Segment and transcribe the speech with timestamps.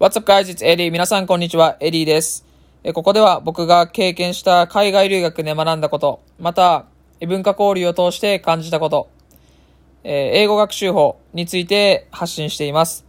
[0.00, 0.48] What's up guys?
[0.48, 0.92] It's Eddie.
[0.92, 1.76] 皆さんこんにちは。
[1.80, 2.46] エディです。
[2.94, 6.84] ここでは僕が経験した海外留学で学んだこと、また
[7.18, 9.10] 異文化交流を通して感じたこと、
[10.04, 13.04] 英語学習法について発信しています。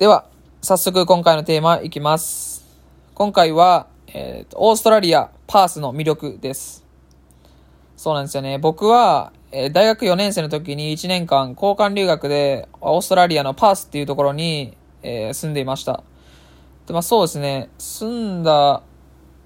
[0.00, 0.26] では、
[0.62, 2.66] 早速今回のテーマいきます。
[3.14, 6.84] 今回は、えーオーストラリア、パースの魅力です。
[7.96, 8.58] そうなんですよね。
[8.58, 16.02] 僕は、え大学4年生の時に1年間交換留学でオーストラリアのパースっていうところに、えー住んでいました。
[16.86, 17.68] で、まあそうですね。
[17.78, 18.82] 住んだ、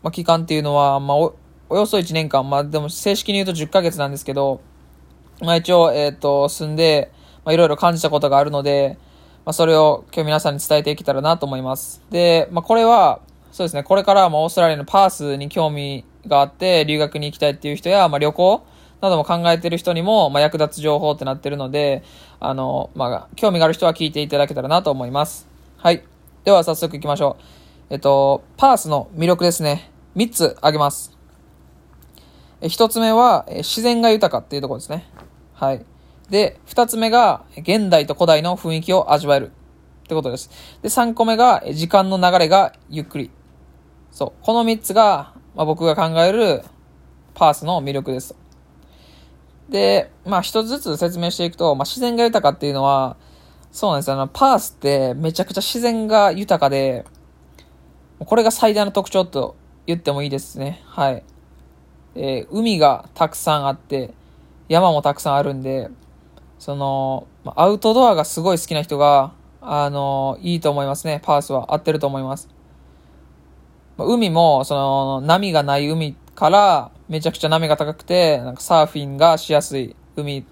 [0.03, 1.35] まあ、期間っていうのは、まあお、
[1.69, 4.61] およそ1年間、まあでも正式に言うと10ヶ月なんですけど、
[5.41, 7.11] まあ一応、えっ、と、住んで、
[7.45, 8.99] まあいろいろ感じたことがあるので、
[9.45, 12.03] まあそれを今日皆さんに伝えていけたらなと思います。
[12.11, 18.65] で、まあこれは、そうですね、これからもオーストラリアのパースに興味があって留学に行きたいっていう人や、まあ旅行
[19.03, 22.05] なども考えてる人にも、まあ役立つ情報ってなってるので、
[22.41, 25.49] あの、まあ興味がある人は聞いていただけたらなと思います。
[25.77, 26.05] はい。
[26.45, 27.43] では早速行きましょう。
[27.91, 29.91] えっと、パースの魅力ですね。
[30.17, 31.17] 3つ挙げます。
[32.61, 35.05] え一つ目は、自然が豊かっていうところですね。
[35.53, 35.85] はい。
[36.31, 39.51] で、二つ目が、現代と古代の雰囲気を味わえる
[40.05, 40.49] ってことです。
[40.81, 43.33] で、三個目が、時間の流れがゆっくり。
[44.13, 44.33] そう。
[44.45, 46.63] この三つが、まあ、僕が考える
[47.35, 48.42] パースの魅力です。
[49.73, 53.17] で、まあ、一つずつ説明していくと、まあ、自然が豊かっていうのは、
[53.73, 54.15] そうなんですよ。
[54.15, 57.07] あの、パースってめちゃくちゃ自然が豊かで、
[58.19, 59.57] これが最大の特徴と
[59.87, 60.83] 言ってもいいですね。
[60.85, 61.25] はい。
[62.15, 64.13] えー海がたくさんあって、
[64.69, 65.89] 山もたくさんあるんで、
[66.59, 71.21] その、アウトドアがすごい好きな人が、あのいいと思いますね。
[71.25, 72.49] パースは合ってると思います。
[73.97, 80.47] 海も、その、波がない海から、めちゃくちゃ波が高くて、なんかサーフィンがしやすい海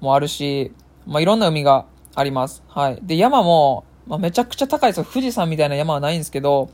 [0.00, 0.72] もあるし、
[1.06, 1.84] まあ、いろんな海が
[2.14, 2.62] あります。
[2.68, 2.98] はい。
[3.02, 5.12] で、山も、まあ、めちゃくちゃ高いです。
[5.12, 6.70] 富士山みたいな山はないんですけど、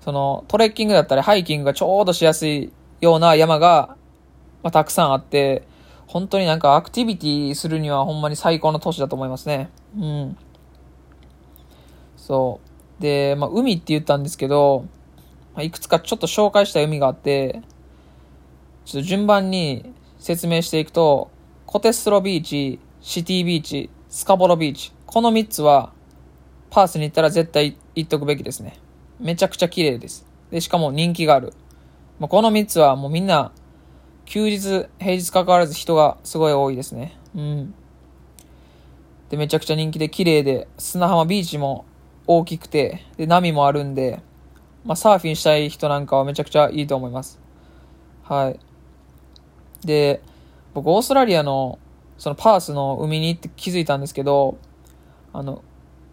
[0.00, 3.96] その、トレッキングだったり、ハイキングがちょうどしやすいような山が、
[4.64, 5.62] まあ、たくさんあって、
[6.08, 9.70] 本当になんかアクティビティするにはほんまに最高の都市だと思いますね。
[9.96, 10.36] うん。
[12.16, 12.58] そ
[12.98, 13.00] う。
[13.00, 14.86] で、まあ、海って言ったんですけど、
[15.54, 17.62] まあ、いくつかちょっと紹介した海があって、
[18.86, 21.28] ちょっと順番に説明していくと、
[21.66, 24.92] コテストロビーチ、シティビーチ、スカボロビーチ。
[25.06, 25.92] この3つは、
[26.70, 28.78] パースに行ったら絶対行っとくべきですね。
[29.18, 30.24] めちゃくちゃ綺麗です。
[30.52, 31.52] で、しかも人気がある。
[32.20, 33.50] まあ、この3つはもうみんな、
[34.24, 37.18] 休日、平日関わらず人がすごい多いですね。
[37.34, 37.74] うん。
[39.30, 41.86] で、めちゃくちゃ人気で綺麗で、砂浜ビーチも
[42.28, 44.20] 大きくて、で、波もあるんで、
[44.84, 47.40] まあ、サーフィンしたい人なんかはめちゃくちゃいいと思います。
[48.22, 48.65] はい。
[49.84, 50.22] で、
[50.74, 51.78] 僕、オーストラリアの、
[52.18, 54.58] そのパースの海に行って気づいたんですけど、
[55.32, 55.62] あの、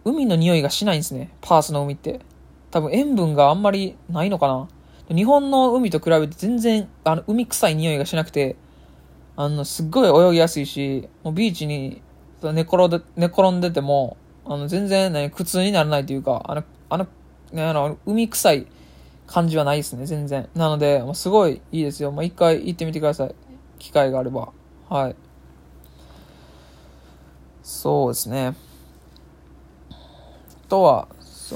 [0.04, 1.34] 海の匂いがしないんですね。
[1.40, 2.20] パースの海って。
[2.70, 4.68] 多分塩分があんまりないのかな。
[5.14, 8.56] 日本の海と比べて全然、あの、海臭い匂いがしなくて、
[9.36, 12.02] あの、すっごい泳ぎやすいし、もうビーチに
[12.42, 17.06] 寝転んで、寝転んでても、あの、全然ね、苦痛にならないというか、あの、あの、
[17.52, 18.66] ね、あの、海臭い
[19.26, 20.48] 感じはないですね、全然。
[20.54, 22.12] なので、もうすごいいいですよ。
[22.12, 23.34] まあ、一回行ってみてください。
[23.84, 24.48] 機会があれば。
[24.88, 25.16] はい。
[27.62, 28.54] そうですね。
[29.90, 29.94] あ
[30.70, 31.08] とは、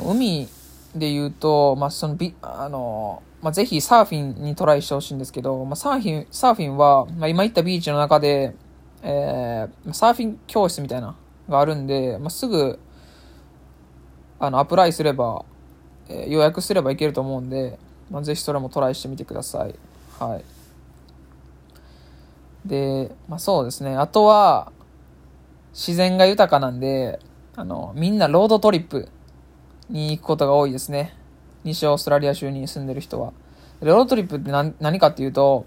[0.06, 0.46] 海
[0.94, 8.54] で言うと、まあ、そのビ、あの、まあ、ぜひサーフィンにトライしてほしいんですけど、まあ、サーフィン、サーフィンは、まあ、今言ったビーチの中で、
[9.02, 11.16] えー、サーフィン教室みたいな、
[11.48, 12.78] があるんで、まあ、すぐ、
[14.38, 15.46] あの、アプライすれば、
[16.10, 17.78] えー予約すればいけると思うんで、
[18.10, 19.74] まあ、ぜひそれもトライしてみてください。
[20.18, 20.57] はい。
[22.68, 23.96] で、まあ、そうですね。
[23.96, 24.70] あとは、
[25.72, 27.18] 自然が豊かなんで、
[27.56, 29.08] あの、みんなロードトリップ
[29.88, 31.16] に行くことが多いですね。
[31.64, 33.32] 西オーストラリア州に住んでる人は。
[33.80, 35.66] ロードトリップって何何かっていうと、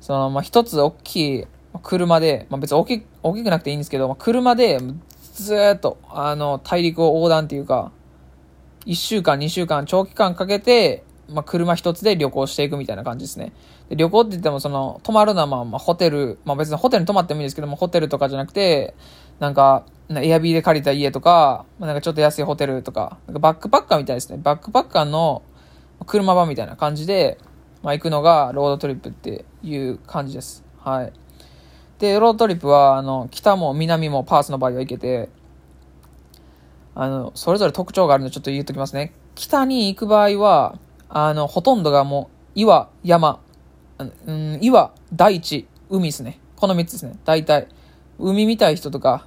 [0.00, 1.44] その、まあ、一つ大きい
[1.82, 4.80] 車で、まあ、別に大き大きくなくていいんですけど、まあ、車で
[5.34, 7.92] ずっと、あの、大陸を横断っていうか、
[8.86, 13.52] 1週間、2週間、長期間かけて、まあ、車一つで旅行していくみたいな感じですね。
[13.88, 18.94] で旅行って言っても、その、泊まるのはまあ、まあ、ホテル、まあ別にホテルに泊まってもいいですけども、ホテルとかじゃなくて、
[19.38, 24.40] なんか、エアビーで借りた家とか、まあ、なんかちょっと安いホテルとか、なんかバックパッカーみたいですね。
[24.42, 25.42] バックパッカーの
[26.06, 27.38] 車版みたいな感じで、
[27.82, 30.64] まあ、行くのがロードトリップっていう感じです。
[30.78, 31.12] はい。
[31.98, 35.28] で、ロードトリップは、あの、北も南もパースの場合は行けて、
[36.94, 39.12] あの、それぞれ特徴があるのでちょっと言っときますね。
[39.34, 40.78] 北に行く場合は、
[41.08, 43.40] あの、ほとんどがもう、岩、山、
[44.26, 46.38] うん、岩、大地、海ですね。
[46.56, 47.16] この3つですね。
[47.24, 47.68] 大体。
[48.18, 49.26] 海見たい人とか、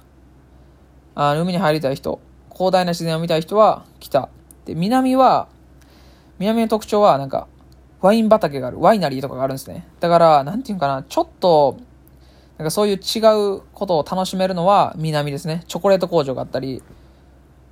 [1.14, 2.20] あの海に入りたい人、
[2.52, 4.28] 広大な自然を見たい人は北。
[4.64, 5.48] で、南は、
[6.38, 7.48] 南の特徴はなんか、
[8.00, 9.88] ワイン畑がある、ワイナリーとかがあるんですね。
[10.00, 11.78] だから、なんていうかな、ちょっと、
[12.58, 13.18] なんかそういう違
[13.56, 15.64] うことを楽しめるのは南ですね。
[15.68, 16.82] チョコレート工場があったり、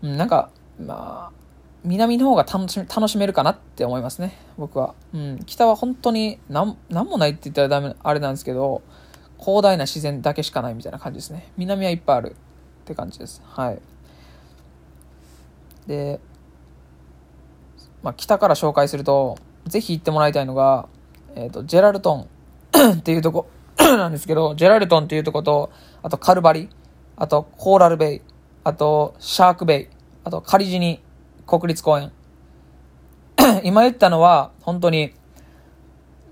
[0.03, 1.40] うん、なんか、まあ、
[1.85, 4.95] 南の方が楽し楽しめるかなって思いますね、僕は。
[5.15, 8.83] うん、北は本当に何何もないって言ったらダメ、あれなんですけど、
[9.39, 11.51] 広大な自然だけしかないみたいな感じですね。
[11.57, 12.37] 南はいっぱいある
[12.83, 13.43] って感じです。
[13.45, 13.81] はい。
[15.87, 16.21] で、
[18.03, 20.89] まあ、北から紹介すると、ぜひ行ってもらいたいのが、
[21.35, 22.29] えっ、ー、と、ジェラルトン
[22.99, 23.47] っていうとこ
[23.79, 25.71] なんですけど、ジェラルトンっていうとこと、
[26.03, 26.69] あとカルバリ、
[27.17, 28.21] あとコーラルベイ、
[28.65, 29.89] あとシャークベイ、
[30.25, 31.03] あとカリジニ
[31.51, 32.13] 国立公園。
[33.65, 35.13] 今言ったのは、本当に、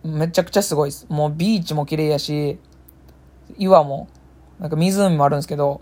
[0.05, 1.07] めちゃくちゃすごいです。
[1.09, 2.61] もうビーチも綺麗やし、
[3.59, 4.07] 岩も、
[4.61, 5.81] なんか湖もあるんですけど、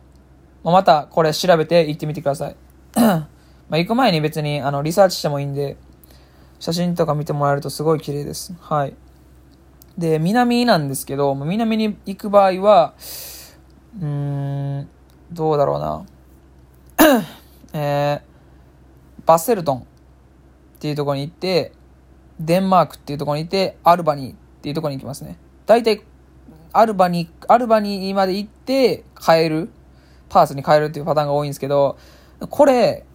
[0.64, 2.56] ま、たこれ調べて行ってみてください。
[2.96, 3.28] ま
[3.72, 5.76] あ行く前に別にあのリサーチしてもいいんで、
[6.58, 8.54] 写真とか見てもらえるとすごい綺麗です。
[8.60, 8.94] はい。
[9.98, 12.94] で、南なんですけど、南に行く場合は、
[14.00, 14.88] うーん、
[15.32, 16.04] どうだろうな。
[17.72, 18.35] えー、
[19.26, 19.82] バッセルトンっ
[20.78, 21.72] ていうところに行って、
[22.38, 25.38] デンマークっていうところに行って、アルバニーっていうところに行きますね。
[25.66, 26.02] 大体
[26.72, 29.70] アルバに、アルバニーまで行って帰る、
[30.28, 31.96] パースに帰るっていうパターンが多いんですけど、
[32.50, 33.06] これ、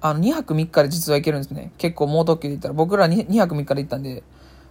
[0.00, 1.72] あの、2泊3日で実は行けるんですね。
[1.78, 2.74] 結構猛特急で行ったら。
[2.74, 4.22] 僕ら 2, 2泊3日で行ったんで、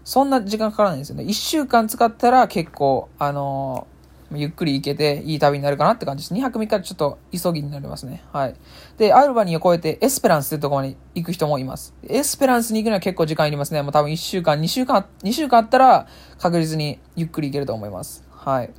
[0.03, 1.23] そんな時間かからないんですよね。
[1.23, 3.87] 1週間使ったら結構、あの
[4.33, 6.33] ゆっくり行けていい旅になるかなって感じです。
[6.33, 8.23] 2泊3日でちょっと急ぎになりますね。
[8.31, 8.55] はい。
[8.97, 11.93] で、アルバニーを越えてエスペランスってところに行く人もいます。
[12.07, 13.81] エスペランスに行くには結構時間いりますね。
[13.81, 16.07] もう多分1週間、2週間、2週間あったら
[16.37, 18.23] 確実にゆっくり行けると思います。
[18.31, 18.71] はい。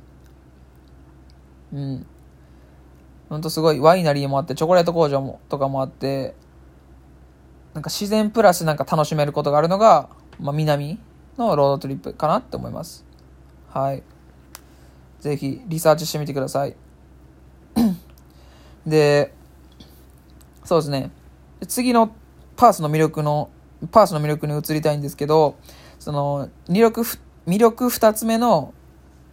[1.73, 2.05] うん。
[3.29, 6.35] ほんとすごいワイナリーもあって、チョコレート工場もとかもあって、
[7.73, 10.09] なんか自然プラスなんか楽しめることがあるのが、
[10.39, 10.99] まあ、南
[11.37, 13.05] のロードトリップかなって思います。
[13.69, 14.03] はい。
[15.23, 16.75] ぜひリサーチしてみてください。
[18.85, 19.33] で、
[20.65, 21.11] そうですね。
[21.65, 22.13] 次の
[22.57, 23.49] パースの魅力の、
[23.89, 25.55] パースの魅力に移りたいんですけど、
[25.97, 27.01] その、魅力、
[27.47, 28.73] 魅力二つ目の、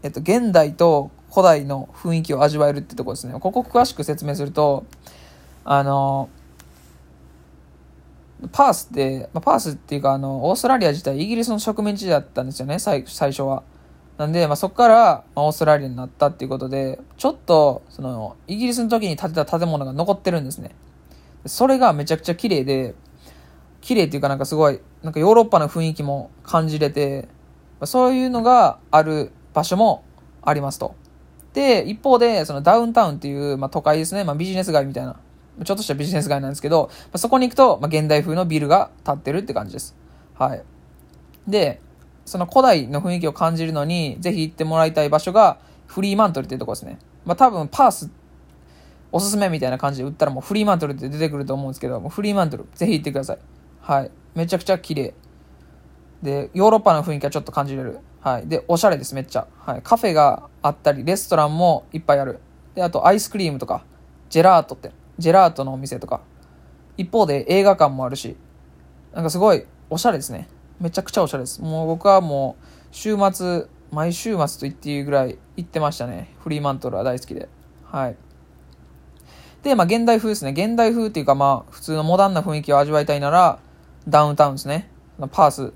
[0.04, 3.34] えっと、現代と古代の雰囲気を味わえるってとこですね。
[3.40, 4.86] ここ詳しく説明すると、
[5.64, 6.28] あの、
[8.52, 13.64] パースって、まあ、パースっていうか、あの、オーストラリア自体イギリスの植民地だったんですよね、最最初は。
[14.20, 20.72] なんで、まあ、そこから、まあ、オーストラリアになったっていうことで、ちょっと、その、イギリスの時に建てた建物が残ってるんですね。
[21.46, 22.94] それがめちゃくちゃ綺麗で、
[23.80, 27.28] 綺麗っていうかなんかすごい、なんかヨーロッパの雰囲気も感じれて、
[27.84, 30.04] そういうのがある場所も
[30.42, 30.94] ありますと。
[31.54, 34.24] で、一方で、そのダウンタウンっていう、まあ、都会ですね。
[34.24, 35.16] まあ、ビジネス街みたいな。
[35.64, 39.96] ちょっとしたビジネス街なんですけど、まあ、そこに行くと、まあ、現代風のビルが建ってるって感じです。
[40.34, 40.62] はい。
[41.48, 41.80] で、
[42.30, 46.96] その古代の雰囲気を感じるのに、ぜひ行ってもらいたい場所が、フリーマントルっていうとこですね。
[47.24, 48.08] まあ多分、パース、
[49.10, 53.38] おすすめみたいな感じで売ったらもうフリーマントルって出てくると思うんですけど、もうフリーマントル、ぜひ行ってください。
[53.80, 54.12] はい。
[54.36, 55.12] めちゃくちゃ綺麗。
[56.22, 57.98] で、ヨーロッパの雰囲気はちょっと感じれる。
[58.20, 58.46] はい。
[58.46, 59.48] で、おしゃれです、めっちゃ。
[59.58, 59.80] はい。
[59.82, 62.38] カフェがあったり、レストランもいっぱいある。
[62.76, 63.82] で、あとアイスクリームとか、
[64.28, 66.20] ジェラートって、ジェラートのお店とか。
[66.96, 68.36] 一方で映画館もあるし、
[69.12, 70.48] なんかすごいおしゃれですね。
[70.80, 71.60] めちゃくちゃおしゃれです。
[71.60, 76.34] もう僕はもう、週末、毎週末と言っていいぐらい行ってましたね。
[76.40, 77.48] フリーマントルは大好きで。
[77.84, 78.16] はい。
[79.62, 80.52] で、まあ、現代風ですね。
[80.52, 83.58] 現代風っていうか、まあ、普通のモダンな雰囲気を味わいたいなら、
[84.08, 84.90] ダウンタウンですね。
[85.32, 85.72] パース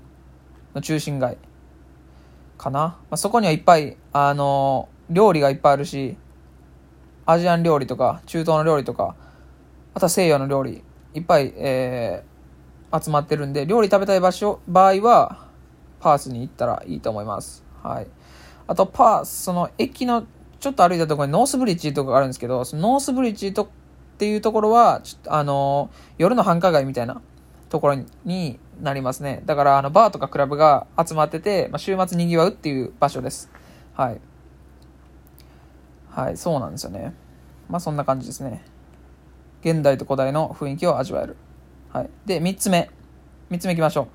[0.73, 1.37] の中心街
[2.57, 2.79] かな。
[2.79, 6.17] まあ、そこにはいっぱい、あのー、料理がいっぱいあるし、
[7.27, 9.15] アジアン料理とか、中東の料理とか、
[9.93, 10.83] あとは西洋の料理、
[11.13, 12.34] いっぱい、えー、
[13.01, 15.45] 集まってるんで、料理食べたい場所、場合は、
[15.99, 17.63] パースに行ったらいいと思います。
[17.81, 18.07] はい。
[18.67, 20.25] あと、パース、その駅の
[20.59, 23.67] ちょっと歩いたところにノースブリッジとかがあるんですけど、そのノースブリッジとっ
[24.17, 27.21] ていうところは、ちょっとあの夜の繁華街みたいな
[27.69, 29.41] ところになりますね。
[29.45, 33.51] だから、あの、バーとかクラブが集まってて、まあ、週末賑わうっていう場所です。
[33.93, 34.21] はい。
[36.09, 37.13] はい、そうなんですよね。
[37.69, 38.63] まあ、そんな感じですね。
[39.61, 41.35] 現代と古代の雰囲気を味わえる。
[41.91, 42.09] はい。
[42.25, 42.89] で、3つ目。
[43.51, 44.07] 3つ目いきましょう。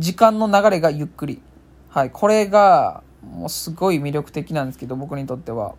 [0.00, 1.40] 時間の流れがゆっくり。
[1.88, 2.10] はい。
[2.10, 5.74] これが、もうすごい魅力的なんですけど、僕にとっては。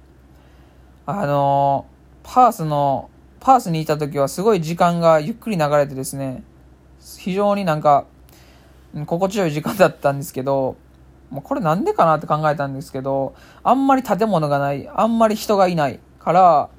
[1.06, 1.88] あの
[2.24, 6.44] パースの、パースにいた時はすごい時間がゆっくり流れてですね、
[7.18, 8.06] 非常になんか、
[9.06, 10.76] 心地よい時間だったんですけど、
[11.32, 13.34] もうこれなんでかなって考えたんですけど、
[13.64, 16.70] あんまり建物がない、あんまり人がいないから、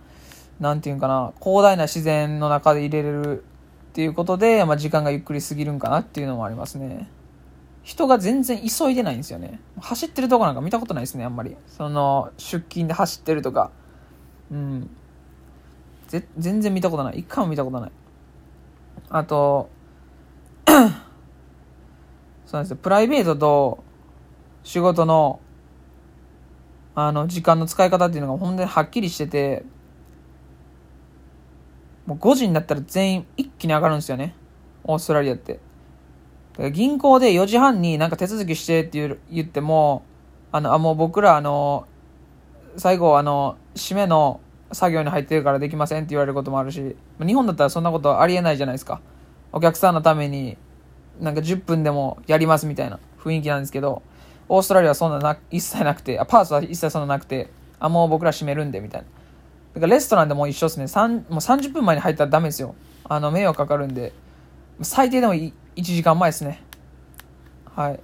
[0.61, 3.45] なんていうんかな、広大な自然の中で入れれる
[3.93, 7.11] っていうことで、まあ、時間がゆっくり過ぎるんかなっていうのもありますね。
[7.83, 9.61] 人が全然急いでないんですよね。
[9.79, 11.59] 走ってるとこなんか見たことないですね、あんまり。
[11.67, 13.71] その、出勤で走ってるとか。
[14.51, 14.91] うん。
[16.09, 17.19] ぜ全然見たことない。
[17.19, 17.93] 一回も見たことない。
[19.11, 19.69] あと、
[20.67, 20.79] そう
[22.55, 22.77] なんですよ。
[22.77, 23.85] プライベートと
[24.65, 25.41] 仕事の、
[26.95, 29.67] あの、時間の使い方っていうのが本当にはっきりしてて、
[32.07, 34.35] もう5時になったら全員一気に上がるんですよね。
[34.85, 35.61] オーストラリアって。
[36.73, 40.05] 銀行で4時半になんか手続きしてって言っても、
[40.51, 41.87] あの、あ、もう僕らあの、
[42.77, 44.41] 最後あの、締めの
[44.73, 49.01] 作業に入ってるからできませんって言われることもあるし、日本だったらそんなことありえないじゃないですか。
[49.53, 50.57] お客さんのために
[51.21, 54.03] なんか10分でもやりますみたいな雰囲気なんですけど、
[54.49, 59.07] オーストラリアはそんなな一切なくて、あ、パースは一切そんななくて、あ、もう僕ら閉めるんでみたいな。
[59.75, 60.85] だからレストランでも一緒ですね。
[60.85, 62.75] 3もう30分前に入ったらダメですよ。
[63.05, 64.13] あの、迷惑かかるんで。
[64.83, 66.63] 最低でも1時間前ですね。
[67.75, 68.01] はい。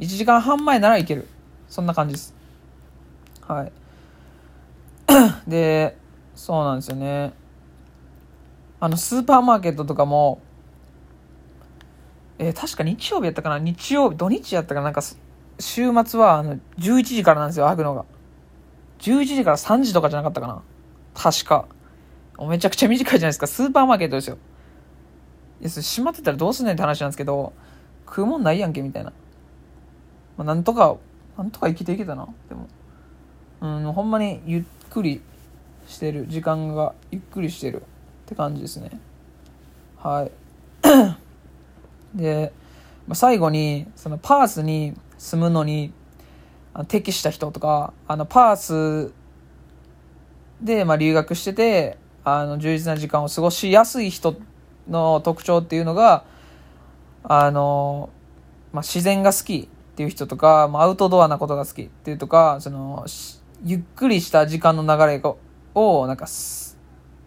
[0.00, 1.26] 1時間半前ならいける。
[1.68, 2.34] そんな感じです。
[3.46, 3.72] はい。
[5.48, 5.96] で、
[6.34, 7.32] そうなんですよね。
[8.80, 10.40] あの、スーパーマーケットとかも、
[12.38, 13.58] えー、確か日曜日やったかな？
[13.58, 14.84] 日曜日、土日やったかな？
[14.84, 15.02] なんか、
[15.58, 18.04] 週末は、あの、11時からなんですよ、開くのが。
[19.00, 20.62] 11時から3時とかじゃなかったかな？
[21.18, 21.66] 確か。
[22.48, 23.48] めちゃくちゃ短いじゃないですか。
[23.48, 24.38] スーパーマーケットですよ。
[25.60, 27.52] いや、それ閉まってたらどうすんねんって話なんですけど、
[28.06, 29.12] 食うもんないやんけ、みたいな。
[30.36, 30.96] まあ、なんとか、
[31.36, 32.68] なんとか生きていけたな、でも。
[33.60, 35.20] うん、ほんまにゆっくり
[35.88, 36.26] してる。
[36.28, 37.84] 時間がゆっくりしてるっ
[38.26, 39.00] て感じですね。
[39.96, 40.30] はい。
[42.14, 42.52] で、
[43.08, 45.92] まあ、最後に、そのパースに住むのに
[46.86, 49.12] 適した人とか、あの、パース
[50.60, 54.36] で、まあ、留学してて、あの、充実な時間を過ごしやすい人
[54.88, 56.24] の特徴っていうのが、
[57.22, 58.10] あの、
[58.72, 63.06] まあ、自然が好きっていう人とか、まあ、アウトドアなことが好きっていうとか、その、
[63.64, 65.22] ゆっくりした時間の流れ
[65.74, 66.26] を、なんか、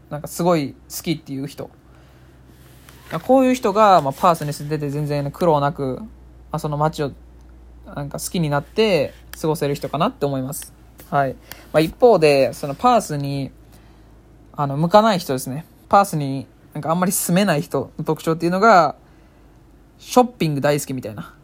[0.10, 1.70] なんかすごい好きっていう人
[3.20, 6.08] こういう人が、まあ、パースに住んでて全然苦労なく、ま
[6.52, 7.12] あ、その街を
[7.86, 10.74] なんか好きになって過ごせる人かなって思います。
[11.12, 11.34] はい。
[11.74, 13.51] まあ、一方で、そのパースに、
[14.53, 15.65] あの、向かない人ですね。
[15.89, 18.96] パースになんかあんまり住めない人の特徴っていうのが、
[20.00, 21.36] ショッピング大好きみたいな。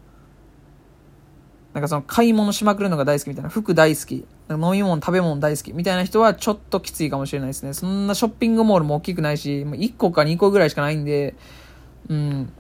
[1.74, 3.50] なんかその買い物しまくるのが大好きみたいな。
[3.50, 4.26] 服大好き。
[4.50, 7.74] 飲み物、食べ物大好きみたいな人はちょっときついかもしれないですね。
[7.74, 11.36] そんなショッピングモールも大きくないし、1個か2個ぐらいしかないんで、
[12.08, 12.54] うん、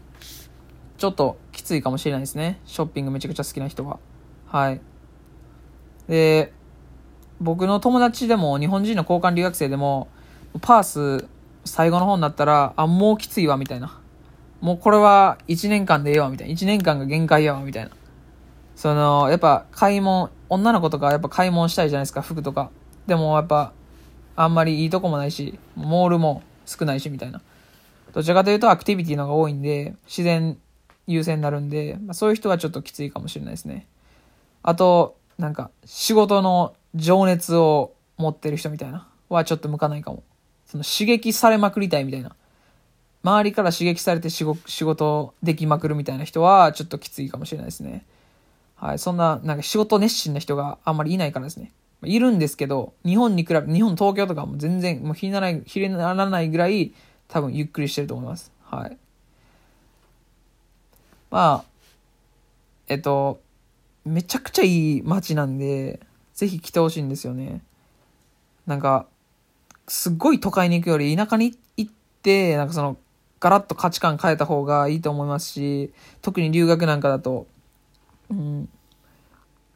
[0.98, 2.60] ちょっときついかもしれないですね。
[2.66, 4.00] ショッピングめちゃくちゃ好きな人は。
[4.46, 4.82] はい。
[6.10, 6.52] で、
[7.39, 10.08] 僕の友達でも、日本人の交換留学生でも、
[10.62, 10.84] パー
[11.20, 11.27] ス
[11.65, 14.00] 最後の方になったら、あ、もうきついわ、みたいな。
[14.62, 16.53] もうこれは1年間でええわ、みたいな。
[16.53, 17.91] 1年間が限界やわ、みたいな。
[18.75, 22.72] その、やっぱ買い物、女の子とかやっぱ買い物したいじゃないですか、服とか。
[23.06, 23.74] でもやっぱ、
[24.36, 27.41] あんまりいいとこもないし、モールも少ないし、みたいな。
[28.13, 30.58] どちらかというとアクティビティの方が多いんで、自然
[31.06, 33.88] 優先になるんで、まあ、そういう人はちょっときついかもしれないですね。
[34.63, 40.24] あと、なんか、仕事の情熱を持ってる人みたいな、はちょっと向かないかも。
[40.65, 42.36] その刺激されまくりたいみたいな。
[43.24, 48.06] 周りから刺激されて仕事できまくるみたいな人は、ちょっときついかもしれないですね。
[48.75, 51.72] はい、そんな、なんか仕事熱心な人があんまりいないからですね。
[52.03, 56.94] いるんですけど、日本に比べ、日本、東京とかも全然、もう日にならない、日にならないぐらい、
[57.27, 58.51] 多分ゆっくりしてると思います。
[58.63, 58.98] はい。
[61.32, 61.65] まあ、
[62.88, 63.41] えっと、
[64.06, 66.00] めちゃくちゃいい街なんで、
[66.38, 67.63] ぜひ来てほしいんですよね。
[68.67, 69.08] なんか、
[69.88, 71.91] すっごい都会に行くより田舎に行っ
[72.22, 72.96] て、なんかその、
[73.39, 75.91] ガラッと価値観変えた方がいいと思いますし、
[76.22, 77.48] 特に留学なんかだと、
[78.29, 78.70] うん。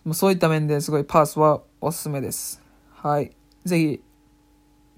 [0.05, 2.61] もうそういった面ですごいパースはおすすめです。
[2.93, 3.31] はい。
[3.65, 4.01] ぜひ、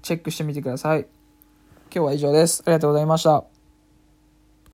[0.01, 1.07] チェックしてみてください。
[1.83, 2.61] 今日は以上です。
[2.65, 3.52] ありがとうございました。